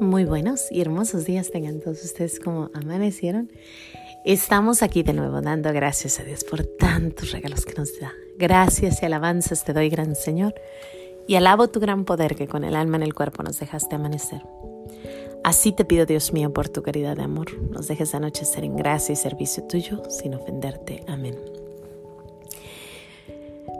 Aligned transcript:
Muy 0.00 0.24
buenos 0.24 0.72
y 0.72 0.80
hermosos 0.80 1.26
días 1.26 1.50
tengan 1.50 1.78
todos 1.80 2.02
ustedes 2.02 2.40
como 2.40 2.70
amanecieron. 2.72 3.52
Estamos 4.24 4.82
aquí 4.82 5.02
de 5.02 5.12
nuevo 5.12 5.42
dando 5.42 5.70
gracias 5.74 6.18
a 6.20 6.24
Dios 6.24 6.42
por 6.42 6.64
tantos 6.64 7.32
regalos 7.32 7.66
que 7.66 7.74
nos 7.74 8.00
da. 8.00 8.10
Gracias 8.38 9.02
y 9.02 9.06
alabanzas 9.06 9.62
te 9.62 9.74
doy, 9.74 9.90
gran 9.90 10.16
Señor, 10.16 10.54
y 11.28 11.34
alabo 11.34 11.68
tu 11.68 11.80
gran 11.80 12.06
poder 12.06 12.34
que 12.34 12.48
con 12.48 12.64
el 12.64 12.76
alma 12.76 12.96
en 12.96 13.02
el 13.02 13.14
cuerpo 13.14 13.42
nos 13.42 13.60
dejaste 13.60 13.96
amanecer. 13.96 14.40
Así 15.44 15.72
te 15.72 15.84
pido, 15.84 16.06
Dios 16.06 16.32
mío, 16.32 16.50
por 16.50 16.70
tu 16.70 16.82
caridad 16.82 17.18
de 17.18 17.24
amor, 17.24 17.60
nos 17.70 17.86
dejes 17.86 18.14
anochecer 18.14 18.64
en 18.64 18.76
gracia 18.76 19.12
y 19.12 19.16
servicio 19.16 19.64
tuyo 19.64 20.02
sin 20.08 20.34
ofenderte. 20.34 21.04
Amén. 21.08 21.59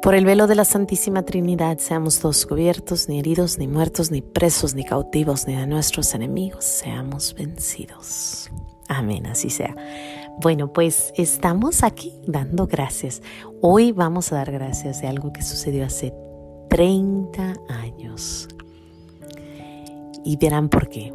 Por 0.03 0.15
el 0.15 0.25
velo 0.25 0.47
de 0.47 0.55
la 0.55 0.65
Santísima 0.65 1.25
Trinidad 1.25 1.77
seamos 1.77 2.21
todos 2.21 2.47
cubiertos, 2.47 3.07
ni 3.11 3.19
heridos, 3.19 3.59
ni 3.59 3.69
muertos, 3.69 4.11
ni 4.11 4.23
presos, 4.23 4.75
ni 4.75 4.83
cautivos, 4.83 5.47
ni 5.47 5.55
de 5.55 5.67
nuestros 5.67 6.15
enemigos 6.15 6.65
seamos 6.65 7.35
vencidos. 7.35 8.51
Amén, 8.89 9.27
así 9.27 9.51
sea. 9.51 9.77
Bueno, 10.41 10.73
pues 10.73 11.13
estamos 11.17 11.85
aquí 11.85 12.15
dando 12.27 12.67
gracias. 12.67 13.21
Hoy 13.61 13.93
vamos 13.93 14.33
a 14.33 14.37
dar 14.37 14.51
gracias 14.51 15.03
de 15.03 15.07
algo 15.07 15.35
que 15.35 15.43
sucedió 15.43 15.85
hace 15.85 16.15
30 16.71 17.57
años. 17.69 18.49
Y 20.25 20.39
verán 20.39 20.71
por 20.71 20.89
qué. 20.89 21.13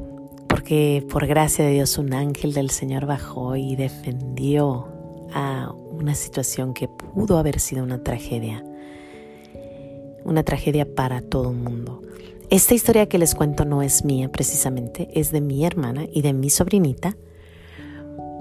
Porque 0.48 1.04
por 1.12 1.26
gracia 1.26 1.66
de 1.66 1.72
Dios 1.72 1.98
un 1.98 2.14
ángel 2.14 2.54
del 2.54 2.70
Señor 2.70 3.08
bajó 3.08 3.56
y 3.56 3.76
defendió 3.76 4.90
a 5.34 5.72
una 5.72 6.14
situación 6.14 6.76
que 6.76 6.88
pudo 6.88 7.40
haber 7.40 7.60
sido 7.60 7.84
una 7.84 8.04
tragedia 8.04 8.64
una 10.26 10.44
tragedia 10.44 10.94
para 10.94 11.22
todo 11.22 11.52
el 11.52 11.58
mundo. 11.58 12.02
Esta 12.50 12.74
historia 12.74 13.08
que 13.08 13.18
les 13.18 13.34
cuento 13.34 13.64
no 13.66 13.82
es 13.82 14.04
mía 14.04 14.32
precisamente, 14.32 15.10
es 15.14 15.32
de 15.32 15.42
mi 15.42 15.66
hermana 15.66 16.06
y 16.12 16.22
de 16.22 16.34
mi 16.34 16.50
sobrinita, 16.50 17.16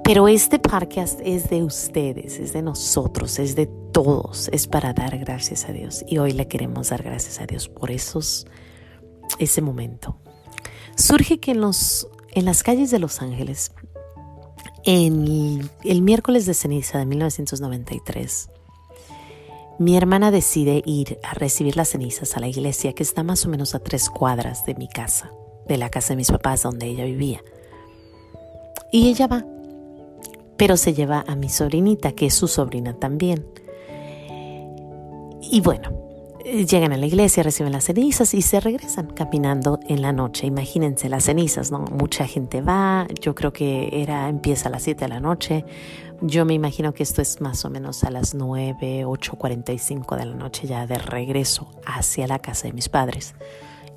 pero 0.03 0.29
este 0.29 0.59
podcast 0.59 1.21
es 1.25 1.49
de 1.49 1.63
ustedes, 1.63 2.39
es 2.39 2.53
de 2.53 2.61
nosotros, 2.61 3.39
es 3.39 3.57
de 3.57 3.67
todos, 3.93 4.51
es 4.53 4.67
para 4.67 4.93
dar 4.93 5.17
gracias 5.19 5.67
a 5.67 5.73
Dios 5.73 6.05
y 6.07 6.19
hoy 6.19 6.33
le 6.33 6.47
queremos 6.47 6.91
dar 6.91 7.03
gracias 7.03 7.41
a 7.41 7.47
Dios 7.47 7.69
por 7.69 7.91
esos, 7.91 8.47
ese 9.39 9.63
momento. 9.63 10.19
Surge 10.97 11.41
que 11.41 11.53
en, 11.53 11.63
los, 11.63 12.09
en 12.33 12.45
las 12.45 12.63
calles 12.63 12.91
de 12.91 12.99
Los 12.99 13.23
Ángeles, 13.23 13.73
en 14.85 15.71
el 15.83 16.03
miércoles 16.03 16.45
de 16.45 16.53
ceniza 16.53 16.99
de 16.99 17.07
1993, 17.07 18.51
mi 19.79 19.97
hermana 19.97 20.31
decide 20.31 20.83
ir 20.87 21.19
a 21.23 21.35
recibir 21.35 21.77
las 21.77 21.89
cenizas 21.89 22.37
a 22.37 22.41
la 22.41 22.49
iglesia 22.49 22.93
que 22.93 23.03
está 23.03 23.23
más 23.23 23.45
o 23.45 23.49
menos 23.49 23.75
a 23.75 23.81
tres 23.81 24.09
cuadras 24.09 24.65
de 24.65 24.75
mi 24.75 24.89
casa, 24.89 25.33
de 25.67 25.79
la 25.79 25.91
casa 25.91 26.11
de 26.11 26.17
mis 26.17 26.31
papás 26.31 26.63
donde 26.63 26.87
ella 26.87 27.05
vivía. 27.05 27.41
Y 28.93 29.09
ella 29.09 29.27
va, 29.27 29.45
pero 30.57 30.77
se 30.77 30.95
lleva 30.95 31.25
a 31.27 31.35
mi 31.35 31.49
sobrinita, 31.49 32.13
que 32.13 32.27
es 32.27 32.35
su 32.35 32.47
sobrina 32.47 32.95
también. 32.95 33.47
Y 35.43 35.61
bueno, 35.61 35.91
llegan 36.45 36.93
a 36.93 36.97
la 36.97 37.07
iglesia, 37.07 37.43
reciben 37.43 37.73
las 37.73 37.85
cenizas 37.85 38.35
y 38.35 38.43
se 38.43 38.61
regresan 38.61 39.07
caminando 39.09 39.81
en 39.89 40.03
la 40.03 40.13
noche. 40.13 40.47
Imagínense 40.47 41.09
las 41.09 41.25
cenizas, 41.25 41.71
¿no? 41.71 41.81
Mucha 41.81 42.27
gente 42.27 42.61
va, 42.61 43.07
yo 43.21 43.35
creo 43.35 43.53
que 43.53 44.03
era 44.03 44.29
empieza 44.29 44.69
a 44.69 44.73
las 44.73 44.83
7 44.83 45.05
de 45.05 45.09
la 45.09 45.21
noche, 45.21 45.65
yo 46.21 46.45
me 46.45 46.55
imagino 46.55 46.95
que 46.95 47.03
esto 47.03 47.21
es 47.23 47.41
más 47.41 47.65
o 47.65 47.71
menos 47.71 48.05
a 48.05 48.11
las 48.11 48.35
9, 48.35 49.05
8.45 49.05 50.17
de 50.17 50.27
la 50.27 50.35
noche 50.35 50.67
ya 50.67 50.87
de 50.87 50.99
regreso 50.99 51.69
hacia 51.85 52.27
la 52.27 52.39
casa 52.39 52.69
de 52.69 52.73
mis 52.73 52.89
padres 52.89 53.35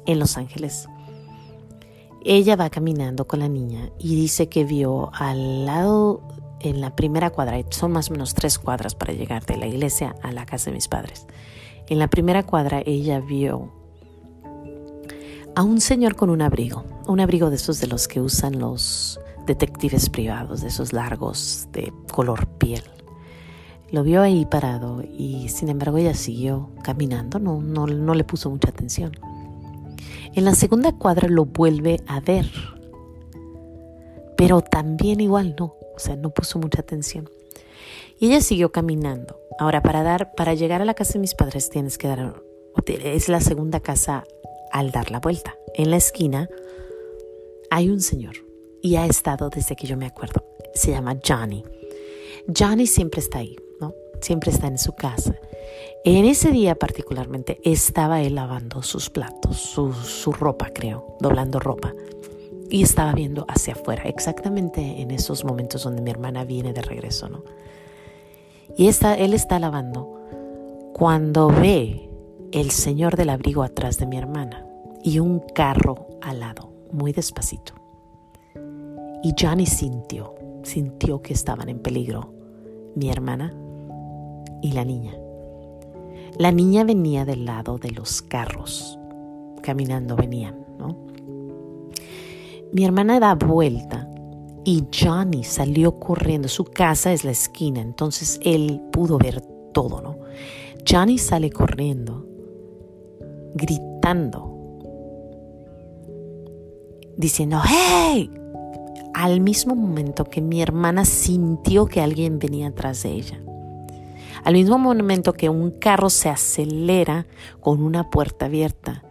en 0.06 0.20
Los 0.20 0.38
Ángeles. 0.38 0.88
Ella 2.26 2.56
va 2.56 2.70
caminando 2.70 3.28
con 3.28 3.40
la 3.40 3.48
niña 3.48 3.92
y 4.00 4.16
dice 4.16 4.50
que 4.50 4.66
vio 4.66 5.12
al 5.14 5.66
lado 5.66 6.22
en 6.60 6.82
la 6.82 6.96
primera 6.96 7.30
cuadra, 7.30 7.58
son 7.70 7.92
más 7.92 8.10
o 8.10 8.14
menos 8.14 8.34
tres 8.34 8.58
cuadras 8.58 8.96
para 8.96 9.14
llegar 9.14 9.46
de 9.46 9.58
la 9.58 9.68
iglesia 9.68 10.16
a 10.24 10.32
la 10.32 10.46
casa 10.46 10.72
de 10.72 10.76
mis 10.76 10.88
padres. 10.88 11.28
En 11.90 12.00
la 12.00 12.10
primera 12.10 12.44
cuadra 12.44 12.82
ella 12.86 13.22
vio 13.22 13.72
a 15.56 15.64
un 15.64 15.80
señor 15.80 16.16
con 16.16 16.30
un 16.30 16.42
abrigo, 16.42 16.84
un 17.08 17.22
abrigo 17.22 17.50
de 17.50 17.56
esos 17.56 17.80
de 17.80 17.88
los 17.88 18.10
que 18.10 18.20
usan 18.20 18.60
los 18.60 19.22
detectives 19.46 20.10
privados, 20.10 20.62
de 20.62 20.68
esos 20.68 20.92
largos 20.92 21.70
de 21.72 21.94
color 22.12 22.46
piel. 22.58 22.84
Lo 23.90 24.04
vio 24.04 24.22
ahí 24.22 24.46
parado 24.46 25.02
y 25.02 25.48
sin 25.48 25.70
embargo 25.70 25.98
ella 25.98 26.14
siguió 26.14 26.72
caminando, 26.84 27.40
no, 27.40 27.62
no, 27.62 27.88
no 27.88 28.14
le 28.14 28.26
puso 28.26 28.50
mucha 28.50 28.70
atención. 28.70 29.14
En 30.34 30.44
la 30.44 30.56
segunda 30.56 30.92
cuadra 30.92 31.30
lo 31.30 31.46
vuelve 31.46 32.02
a 32.06 32.20
ver, 32.20 32.52
pero 34.36 34.62
también 34.62 35.22
igual 35.22 35.56
no, 35.58 35.76
o 35.96 36.00
sea, 36.00 36.18
no 36.18 36.32
puso 36.32 36.60
mucha 36.60 36.82
atención. 36.82 37.30
Y 38.20 38.28
ella 38.28 38.42
siguió 38.42 38.74
caminando. 38.74 39.40
Ahora, 39.60 39.82
para, 39.82 40.04
dar, 40.04 40.34
para 40.36 40.54
llegar 40.54 40.82
a 40.82 40.86
la 40.86 40.94
casa 40.94 41.14
de 41.14 41.20
mis 41.20 41.34
padres 41.34 41.70
tienes 41.70 41.98
que 41.98 42.08
dar, 42.08 42.44
es 42.86 43.28
la 43.28 43.42
segunda 43.42 43.80
casa 43.80 44.24
al 44.72 44.92
dar 44.92 45.12
la 45.12 45.20
vuelta. 45.20 45.56
En 45.74 45.90
la 45.90 45.98
esquina 45.98 46.50
hay 47.72 47.90
un 47.90 48.02
señor 48.02 48.36
y 48.82 48.96
ha 48.96 49.06
estado 49.06 49.50
desde 49.50 49.76
que 49.76 49.88
yo 49.88 49.98
me 49.98 50.06
acuerdo. 50.06 50.46
Se 50.74 50.92
llama 50.92 51.18
Johnny. 51.26 51.64
Johnny 52.56 52.86
siempre 52.86 53.20
está 53.20 53.40
ahí, 53.40 53.56
¿no? 53.82 53.94
Siempre 54.22 54.52
está 54.52 54.68
en 54.68 54.78
su 54.78 54.94
casa. 54.94 55.36
En 56.06 56.26
ese 56.26 56.52
día 56.52 56.76
particularmente 56.76 57.60
estaba 57.64 58.22
él 58.22 58.36
lavando 58.36 58.84
sus 58.84 59.10
platos, 59.10 59.58
su, 59.58 59.92
su 59.94 60.32
ropa, 60.32 60.70
creo, 60.74 61.18
doblando 61.20 61.60
ropa. 61.60 61.94
Y 62.70 62.84
estaba 62.84 63.14
viendo 63.14 63.46
hacia 63.50 63.74
afuera, 63.74 64.04
exactamente 64.04 65.02
en 65.02 65.12
esos 65.12 65.44
momentos 65.44 65.84
donde 65.84 66.02
mi 66.02 66.12
hermana 66.12 66.44
viene 66.44 66.74
de 66.74 66.82
regreso, 66.82 67.28
¿no? 67.28 67.44
Y 68.78 68.88
está, 68.88 69.16
él 69.16 69.34
está 69.34 69.58
lavando 69.58 70.14
cuando 70.94 71.48
ve 71.48 72.10
el 72.52 72.70
señor 72.70 73.16
del 73.16 73.32
abrigo 73.32 73.64
atrás 73.64 73.98
de 73.98 74.06
mi 74.06 74.18
hermana 74.18 74.66
y 75.04 75.20
un 75.20 75.40
carro 75.40 76.08
al 76.22 76.42
lado, 76.42 76.72
muy 76.92 77.12
despacito. 77.12 77.74
Y 79.24 79.34
Johnny 79.40 79.66
sintió, 79.66 80.36
sintió 80.62 81.24
que 81.24 81.34
estaban 81.34 81.70
en 81.70 81.80
peligro 81.80 82.32
mi 82.96 83.10
hermana 83.10 83.52
y 84.62 84.74
la 84.74 84.86
niña. 84.86 85.14
La 86.38 86.52
niña 86.52 86.84
venía 86.84 87.26
del 87.26 87.46
lado 87.46 87.80
de 87.80 87.90
los 87.90 88.22
carros, 88.22 89.00
caminando 89.64 90.16
venían, 90.16 90.66
¿no? 90.78 90.96
Mi 92.72 92.86
hermana 92.86 93.20
da 93.20 93.34
vuelta 93.34 93.97
y 94.68 94.84
Johnny 94.94 95.46
salió 95.46 95.98
corriendo. 95.98 96.50
Su 96.50 96.66
casa 96.66 97.14
es 97.14 97.24
la 97.24 97.32
esquina, 97.32 97.80
entonces 97.80 98.38
él 98.44 98.82
pudo 98.92 99.18
ver 99.18 99.40
todo, 99.74 100.02
¿no? 100.02 100.18
Johnny 100.86 101.18
sale 101.18 101.50
corriendo, 101.52 102.28
gritando, 103.56 104.54
diciendo, 107.16 107.62
¡Hey! 107.66 108.30
al 109.14 109.40
mismo 109.40 109.74
momento 109.74 110.26
que 110.26 110.42
mi 110.42 110.62
hermana 110.62 111.06
sintió 111.06 111.86
que 111.86 112.02
alguien 112.02 112.38
venía 112.38 112.68
atrás 112.68 113.04
de 113.04 113.12
ella. 113.14 113.42
Al 114.44 114.54
mismo 114.54 114.78
momento 114.78 115.32
que 115.32 115.48
un 115.48 115.72
carro 115.72 116.10
se 116.10 116.28
acelera 116.28 117.26
con 117.62 117.82
una 117.82 118.10
puerta 118.10 118.48
abierta 118.48 119.06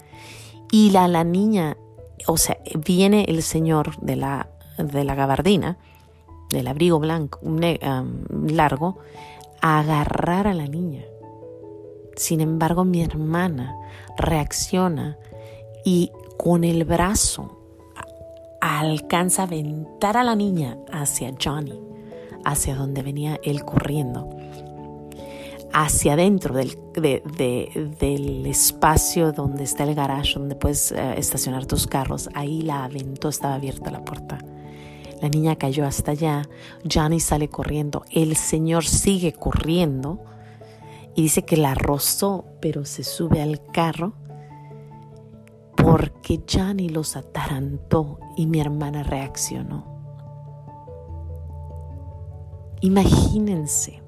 y 0.70 0.90
la, 0.90 1.08
la 1.08 1.24
niña, 1.24 1.78
o 2.26 2.36
sea, 2.36 2.58
viene 2.84 3.24
el 3.28 3.42
señor 3.42 3.98
de 4.02 4.16
la, 4.16 4.50
de 4.78 5.04
la 5.04 5.14
gabardina, 5.14 5.78
del 6.50 6.66
abrigo 6.68 6.98
blanco, 6.98 7.40
um, 7.42 8.46
largo, 8.48 8.98
a 9.60 9.80
agarrar 9.80 10.46
a 10.46 10.54
la 10.54 10.66
niña. 10.66 11.04
Sin 12.16 12.40
embargo, 12.40 12.84
mi 12.84 13.02
hermana 13.02 13.74
reacciona 14.16 15.18
y 15.84 16.10
con 16.38 16.64
el 16.64 16.84
brazo 16.84 17.58
alcanza 18.60 19.42
a 19.42 19.46
aventar 19.46 20.16
a 20.16 20.24
la 20.24 20.34
niña 20.34 20.78
hacia 20.92 21.34
Johnny, 21.42 21.80
hacia 22.44 22.74
donde 22.74 23.02
venía 23.02 23.38
él 23.42 23.64
corriendo, 23.64 24.30
hacia 25.72 26.14
adentro 26.14 26.54
del, 26.54 26.78
del 26.94 28.46
espacio 28.46 29.32
donde 29.32 29.64
está 29.64 29.84
el 29.84 29.94
garage, 29.94 30.38
donde 30.38 30.54
puedes 30.54 30.92
eh, 30.92 31.14
estacionar 31.18 31.66
tus 31.66 31.86
carros. 31.86 32.30
Ahí 32.34 32.62
la 32.62 32.84
aventó, 32.84 33.28
estaba 33.28 33.54
abierta 33.54 33.90
la 33.90 34.04
puerta. 34.04 34.38
La 35.20 35.28
niña 35.28 35.56
cayó 35.56 35.86
hasta 35.86 36.12
allá, 36.12 36.48
Johnny 36.90 37.20
sale 37.20 37.48
corriendo, 37.48 38.04
el 38.10 38.36
señor 38.36 38.84
sigue 38.84 39.32
corriendo 39.32 40.20
y 41.14 41.22
dice 41.22 41.42
que 41.42 41.56
la 41.56 41.74
rozó, 41.74 42.44
pero 42.60 42.84
se 42.84 43.02
sube 43.02 43.40
al 43.40 43.64
carro 43.72 44.12
porque 45.74 46.42
Johnny 46.50 46.88
los 46.88 47.16
atarantó 47.16 48.18
y 48.36 48.46
mi 48.46 48.60
hermana 48.60 49.02
reaccionó. 49.02 49.96
Imagínense, 52.82 54.02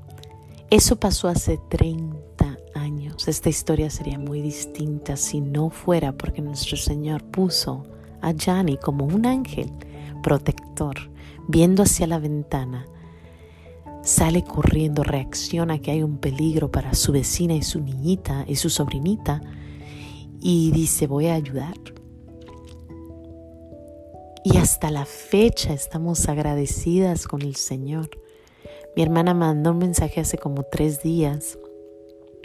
eso 0.70 0.96
pasó 0.96 1.28
hace 1.28 1.58
30 1.70 2.58
años. 2.74 3.26
Esta 3.26 3.48
historia 3.48 3.88
sería 3.88 4.18
muy 4.18 4.42
distinta 4.42 5.16
si 5.16 5.40
no 5.40 5.70
fuera 5.70 6.12
porque 6.12 6.42
nuestro 6.42 6.76
Señor 6.76 7.24
puso 7.24 7.84
a 8.20 8.34
Johnny 8.38 8.76
como 8.76 9.06
un 9.06 9.24
ángel 9.24 9.72
protector, 10.22 11.10
viendo 11.46 11.82
hacia 11.82 12.06
la 12.06 12.18
ventana. 12.18 12.86
Sale 14.02 14.44
corriendo, 14.44 15.02
reacciona 15.02 15.80
que 15.80 15.90
hay 15.90 16.02
un 16.02 16.18
peligro 16.18 16.70
para 16.70 16.94
su 16.94 17.12
vecina 17.12 17.54
y 17.54 17.62
su 17.62 17.80
niñita 17.80 18.44
y 18.46 18.56
su 18.56 18.70
sobrinita 18.70 19.40
y 20.40 20.70
dice 20.70 21.06
voy 21.06 21.26
a 21.26 21.34
ayudar. 21.34 21.74
Y 24.44 24.56
hasta 24.56 24.90
la 24.90 25.04
fecha 25.04 25.72
estamos 25.72 26.28
agradecidas 26.28 27.26
con 27.26 27.42
el 27.42 27.56
Señor. 27.56 28.08
Mi 28.96 29.02
hermana 29.02 29.34
mandó 29.34 29.72
un 29.72 29.78
mensaje 29.78 30.20
hace 30.20 30.38
como 30.38 30.62
tres 30.62 31.02
días 31.02 31.58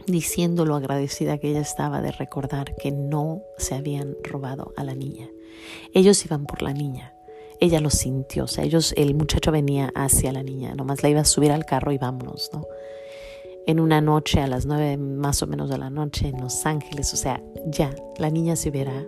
diciendo 0.05 0.65
lo 0.65 0.75
agradecida 0.75 1.37
que 1.37 1.49
ella 1.49 1.61
estaba 1.61 2.01
de 2.01 2.11
recordar 2.11 2.75
que 2.75 2.91
no 2.91 3.41
se 3.57 3.75
habían 3.75 4.17
robado 4.23 4.73
a 4.75 4.83
la 4.83 4.95
niña. 4.95 5.29
Ellos 5.93 6.25
iban 6.25 6.45
por 6.45 6.61
la 6.61 6.73
niña. 6.73 7.13
Ella 7.63 7.79
lo 7.79 7.89
sintió, 7.89 8.43
o 8.43 8.47
sea, 8.47 8.65
ellos, 8.65 8.93
el 8.97 9.15
muchacho 9.15 9.49
venía 9.49 9.89
hacia 9.95 10.33
la 10.33 10.43
niña, 10.43 10.75
nomás 10.75 11.01
la 11.01 11.07
iba 11.07 11.21
a 11.21 11.23
subir 11.23 11.49
al 11.49 11.63
carro 11.65 11.93
y 11.93 11.97
vámonos, 11.97 12.49
¿no? 12.51 12.67
En 13.65 13.79
una 13.79 14.01
noche, 14.01 14.41
a 14.41 14.47
las 14.47 14.65
nueve 14.65 14.97
más 14.97 15.41
o 15.41 15.47
menos 15.47 15.69
de 15.69 15.77
la 15.77 15.89
noche, 15.89 16.27
en 16.27 16.41
Los 16.41 16.65
Ángeles, 16.65 17.13
o 17.13 17.15
sea, 17.15 17.41
ya, 17.67 17.95
la 18.17 18.29
niña 18.29 18.57
se 18.57 18.67
hubiera 18.67 19.07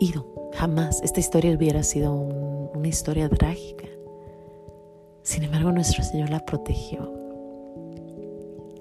ido, 0.00 0.50
jamás. 0.54 1.02
Esta 1.04 1.20
historia 1.20 1.56
hubiera 1.56 1.84
sido 1.84 2.12
una 2.12 2.88
historia 2.88 3.28
trágica. 3.28 3.86
Sin 5.22 5.44
embargo, 5.44 5.70
nuestro 5.70 6.02
Señor 6.02 6.30
la 6.30 6.44
protegió 6.44 7.12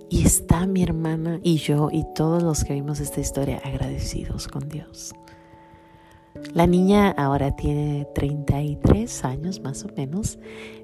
y 0.10 0.26
está 0.26 0.66
mi 0.66 0.82
hermana 0.82 1.40
y 1.44 1.58
yo 1.58 1.90
y 1.92 2.04
todos 2.16 2.42
los 2.42 2.64
que 2.64 2.74
vimos 2.74 3.00
esta 3.00 3.20
historia 3.20 3.62
agradecidos 3.64 4.48
con 4.48 4.70
Dios. 4.70 5.14
La 6.54 6.68
niña 6.68 7.12
ahora 7.12 7.56
tiene 7.56 8.08
33 8.14 9.26
años 9.26 9.62
más 9.62 9.84
o 9.84 9.90
menos. 9.96 10.38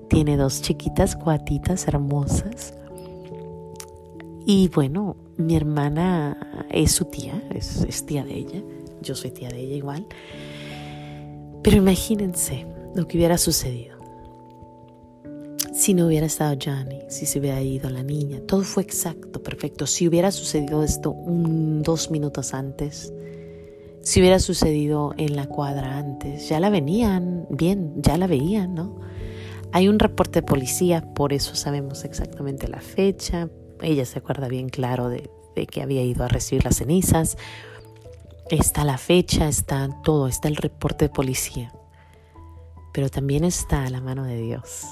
Tiene 0.08 0.38
dos 0.38 0.62
chiquitas 0.62 1.16
cuatitas 1.16 1.88
hermosas. 1.88 2.74
Y 4.46 4.70
bueno, 4.70 5.16
mi 5.38 5.56
hermana 5.56 6.66
es 6.72 6.94
su 6.94 7.06
tía, 7.06 7.44
es, 7.54 8.06
tía 8.06 8.24
de 8.24 8.36
ella. 8.36 8.64
Yo 9.02 9.14
soy 9.16 9.32
tía 9.32 9.50
de 9.50 9.60
ella 9.60 9.76
igual. 9.76 10.08
Pero 11.62 11.78
imagínense 11.78 12.66
lo 12.96 13.08
que 13.08 13.18
hubiera 13.18 13.38
sucedido 13.38 14.00
si 15.80 15.94
no 15.94 16.08
hubiera 16.08 16.26
estado 16.26 16.58
Johnny, 16.62 17.00
si 17.08 17.26
se 17.26 17.40
hubiera 17.40 17.62
ido 17.62 17.90
la 17.90 18.04
niña, 18.04 18.42
todo 18.46 18.64
fue 18.64 18.84
exacto, 18.84 19.42
perfecto. 19.42 19.88
Si 19.88 20.10
hubiera 20.10 20.30
sucedido 20.30 20.84
esto 20.84 21.12
un, 21.12 21.84
dos 21.84 22.12
minutos 22.12 22.54
antes, 22.54 23.14
si 24.02 24.20
hubiera 24.20 24.40
sucedido 24.40 25.14
en 25.18 25.36
la 25.36 25.48
cuadra 25.48 25.98
antes, 25.98 26.50
ya 26.50 26.60
la 26.60 26.70
venían 26.70 27.46
bien, 27.50 27.94
ya 28.02 28.18
la 28.18 28.28
veían, 28.28 28.74
¿no? 28.74 29.00
Hay 29.72 29.88
un 29.88 30.00
reporte 30.00 30.42
de 30.42 30.48
policía, 30.48 31.14
por 31.14 31.34
eso 31.34 31.56
sabemos 31.56 32.04
exactamente 32.04 32.68
la 32.68 32.82
fecha. 32.82 33.50
Ella 33.82 34.06
se 34.06 34.20
acuerda 34.20 34.48
bien 34.48 34.70
claro 34.70 35.10
de, 35.10 35.30
de 35.56 35.68
que 35.68 35.82
había 35.82 36.04
ido 36.04 36.24
a 36.24 36.28
recibir 36.28 36.66
las 36.66 36.78
cenizas. 36.78 37.38
Está 38.50 38.84
la 38.84 38.98
fecha, 38.98 39.48
está 39.48 39.90
todo, 40.04 40.28
está 40.28 40.48
el 40.48 40.56
reporte 40.56 41.06
de 41.06 41.10
policía. 41.10 41.72
Pero 42.94 43.10
también 43.10 43.44
está 43.44 43.88
la 43.92 44.02
mano 44.02 44.24
de 44.24 44.38
Dios 44.38 44.88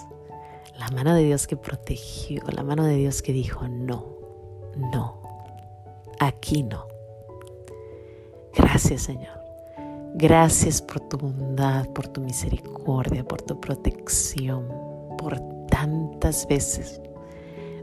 la 0.77 0.89
mano 0.91 1.13
de 1.13 1.23
Dios 1.23 1.47
que 1.47 1.57
protegió, 1.57 2.43
la 2.51 2.63
mano 2.63 2.85
de 2.85 2.95
Dios 2.95 3.21
que 3.21 3.33
dijo, 3.33 3.67
no, 3.67 4.05
no, 4.93 5.21
aquí 6.19 6.63
no. 6.63 6.86
Gracias 8.57 9.03
Señor. 9.03 9.37
Gracias 10.15 10.81
por 10.81 10.99
tu 10.99 11.17
bondad, 11.17 11.87
por 11.89 12.07
tu 12.07 12.21
misericordia, 12.21 13.23
por 13.23 13.41
tu 13.41 13.59
protección, 13.59 14.67
por 15.17 15.39
tantas 15.67 16.47
veces. 16.47 16.99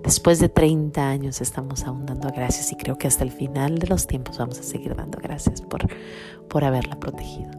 Después 0.02 0.40
de 0.40 0.48
30 0.48 1.08
años 1.08 1.40
estamos 1.40 1.84
aún 1.84 2.04
dando 2.06 2.28
gracias 2.28 2.72
y 2.72 2.76
creo 2.76 2.98
que 2.98 3.06
hasta 3.06 3.22
el 3.22 3.30
final 3.30 3.78
de 3.78 3.86
los 3.86 4.06
tiempos 4.06 4.36
vamos 4.38 4.58
a 4.58 4.64
seguir 4.64 4.94
dando 4.96 5.18
gracias 5.22 5.62
por, 5.62 5.86
por 6.48 6.64
haberla 6.64 6.98
protegido. 6.98 7.50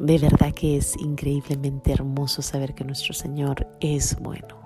De 0.00 0.18
verdad 0.18 0.52
que 0.52 0.76
es 0.76 0.96
increíblemente 0.98 1.92
hermoso 1.92 2.42
saber 2.42 2.74
que 2.74 2.84
nuestro 2.84 3.14
Señor 3.14 3.66
es 3.80 4.16
bueno 4.20 4.60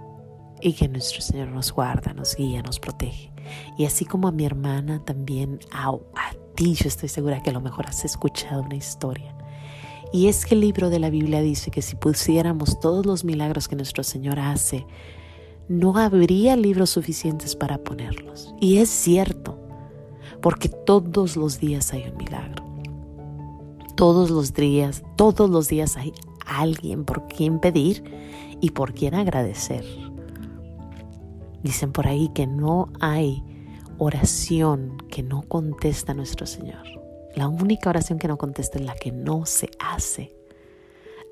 y 0.60 0.72
que 0.72 0.88
nuestro 0.88 1.20
Señor 1.20 1.48
nos 1.48 1.72
guarda, 1.72 2.12
nos 2.12 2.34
guía, 2.34 2.62
nos 2.62 2.80
protege. 2.80 3.30
Y 3.76 3.84
así 3.84 4.04
como 4.04 4.28
a 4.28 4.32
mi 4.32 4.44
hermana, 4.44 5.02
también 5.04 5.60
a, 5.72 5.92
yo 6.58 6.88
estoy 6.88 7.08
segura 7.08 7.42
que 7.42 7.50
a 7.50 7.52
lo 7.52 7.60
mejor 7.60 7.86
has 7.86 8.04
escuchado 8.04 8.62
una 8.62 8.74
historia. 8.74 9.34
Y 10.12 10.28
es 10.28 10.46
que 10.46 10.54
el 10.54 10.60
libro 10.60 10.90
de 10.90 10.98
la 10.98 11.10
Biblia 11.10 11.40
dice 11.40 11.70
que 11.70 11.82
si 11.82 11.94
pusiéramos 11.96 12.80
todos 12.80 13.06
los 13.06 13.24
milagros 13.24 13.68
que 13.68 13.76
nuestro 13.76 14.02
Señor 14.02 14.40
hace, 14.40 14.86
no 15.68 15.96
habría 15.96 16.56
libros 16.56 16.90
suficientes 16.90 17.54
para 17.54 17.78
ponerlos. 17.78 18.54
Y 18.60 18.78
es 18.78 18.88
cierto, 18.88 19.58
porque 20.40 20.68
todos 20.68 21.36
los 21.36 21.60
días 21.60 21.92
hay 21.92 22.08
un 22.10 22.16
milagro. 22.16 22.64
Todos 23.96 24.30
los 24.30 24.54
días, 24.54 25.02
todos 25.16 25.50
los 25.50 25.68
días 25.68 25.96
hay 25.96 26.12
alguien 26.46 27.04
por 27.04 27.26
quien 27.28 27.60
pedir 27.60 28.02
y 28.60 28.70
por 28.70 28.94
quien 28.94 29.14
agradecer. 29.14 29.84
Dicen 31.62 31.92
por 31.92 32.06
ahí 32.06 32.30
que 32.34 32.46
no 32.46 32.88
hay 33.00 33.42
oración 33.98 34.96
que 35.10 35.22
no 35.22 35.42
contesta 35.42 36.14
nuestro 36.14 36.46
Señor. 36.46 36.86
La 37.34 37.48
única 37.48 37.90
oración 37.90 38.18
que 38.18 38.28
no 38.28 38.38
contesta 38.38 38.78
es 38.78 38.84
la 38.84 38.94
que 38.94 39.12
no 39.12 39.44
se 39.46 39.70
hace. 39.78 40.34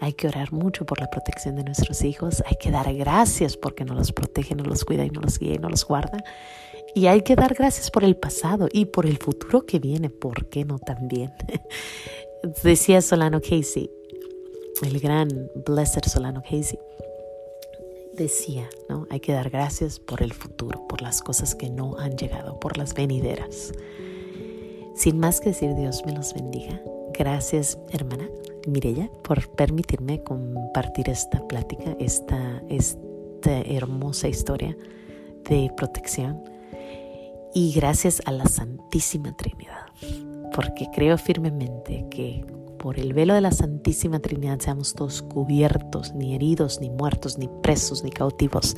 Hay 0.01 0.13
que 0.13 0.29
orar 0.29 0.53
mucho 0.53 0.85
por 0.85 1.01
la 1.01 1.09
protección 1.09 1.57
de 1.57 1.65
nuestros 1.65 2.03
hijos. 2.03 2.43
Hay 2.47 2.57
que 2.61 2.71
dar 2.71 2.93
gracias 2.95 3.57
porque 3.57 3.85
nos 3.85 3.97
los 3.97 4.13
protege, 4.13 4.55
nos 4.55 4.67
los 4.67 4.85
cuida 4.85 5.05
y 5.05 5.11
nos 5.11 5.25
los 5.25 5.39
guía 5.39 5.55
y 5.55 5.59
nos 5.59 5.71
los 5.71 5.87
guarda. 5.87 6.23
Y 6.95 7.07
hay 7.07 7.23
que 7.23 7.37
dar 7.37 7.55
gracias 7.55 7.91
por 7.91 8.05
el 8.05 8.17
pasado 8.17 8.69
y 8.73 8.87
por 8.87 9.07
el 9.07 9.19
futuro 9.19 9.65
que 9.65 9.79
viene. 9.79 10.11
¿Por 10.11 10.49
qué 10.49 10.65
no 10.65 10.79
también? 10.79 11.33
Decía 12.63 13.01
Solano 13.01 13.41
Casey, 13.41 13.91
el 14.83 15.01
gran 15.01 15.29
Blessed 15.67 16.05
Solano 16.05 16.43
Casey, 16.43 16.79
decía, 18.17 18.69
¿no? 18.89 19.07
Hay 19.11 19.21
que 19.21 19.33
dar 19.33 19.51
gracias 19.51 20.01
por 20.01 20.23
el 20.23 20.33
futuro, 20.33 20.87
por 20.89 21.03
las 21.03 21.23
cosas 21.23 21.55
que 21.55 21.71
no 21.71 21.97
han 21.99 22.17
llegado, 22.17 22.59
por 22.59 22.77
las 22.77 22.95
venideras. 22.95 23.73
Sin 24.95 25.19
más 25.19 25.41
que 25.41 25.51
decir, 25.51 25.75
Dios 25.75 26.05
me 26.07 26.13
los 26.13 26.35
bendiga. 26.35 26.81
Gracias, 27.13 27.79
hermana 27.91 28.29
Mirella, 28.67 29.11
por 29.23 29.49
permitirme 29.51 30.23
compartir 30.23 31.09
esta 31.09 31.47
plática, 31.47 31.97
esta, 32.01 32.63
esta 32.69 33.61
hermosa 33.61 34.29
historia 34.29 34.77
de 35.49 35.71
protección. 35.77 36.43
Y 37.55 37.73
gracias 37.73 38.21
a 38.27 38.33
la 38.33 38.47
Santísima 38.47 39.35
Trinidad 39.37 39.87
porque 40.57 40.89
creo 40.93 41.19
firmemente 41.19 42.07
que 42.11 42.45
por 42.87 43.01
el 43.01 43.15
velo 43.15 43.35
de 43.35 43.41
la 43.41 43.51
Santísima 43.51 44.21
Trinidad 44.21 44.61
seamos 44.61 44.95
todos 44.95 45.21
cubiertos, 45.21 46.15
ni 46.15 46.37
heridos, 46.37 46.81
ni 46.81 46.89
muertos, 46.89 47.37
ni 47.37 47.49
presos, 47.61 48.05
ni 48.05 48.11
cautivos, 48.11 48.77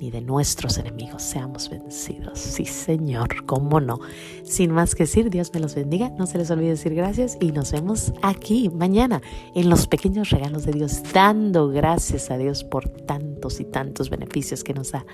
ni 0.00 0.10
de 0.10 0.22
nuestros 0.22 0.78
enemigos 0.78 1.22
seamos 1.22 1.68
vencidos. 1.68 2.38
Sí, 2.38 2.64
Señor, 2.64 3.44
cómo 3.44 3.78
no. 3.78 4.00
Sin 4.44 4.70
más 4.70 4.94
que 4.94 5.02
decir, 5.02 5.28
Dios 5.28 5.50
me 5.52 5.60
los 5.60 5.74
bendiga. 5.74 6.08
No 6.08 6.26
se 6.26 6.38
les 6.38 6.50
olvide 6.50 6.70
decir 6.70 6.94
gracias 6.94 7.36
y 7.38 7.52
nos 7.52 7.70
vemos 7.72 8.14
aquí 8.22 8.70
mañana 8.70 9.20
en 9.54 9.68
los 9.68 9.86
pequeños 9.86 10.30
regalos 10.30 10.64
de 10.64 10.72
Dios, 10.72 11.02
dando 11.12 11.68
gracias 11.68 12.30
a 12.30 12.38
Dios 12.38 12.64
por 12.64 12.88
tantos 12.88 13.60
y 13.60 13.66
tantos 13.66 14.08
beneficios 14.08 14.64
que 14.64 14.72
nos 14.72 14.92
da, 14.92 15.04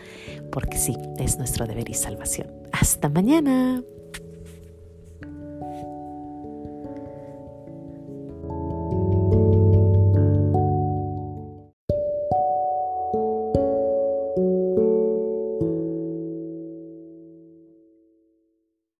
porque 0.53 0.79
sí, 0.79 0.95
es 1.19 1.37
nuestro 1.37 1.67
deber 1.67 1.91
y 1.91 1.95
salvación. 1.95 2.47
Hasta 2.71 3.09
mañana. 3.09 3.83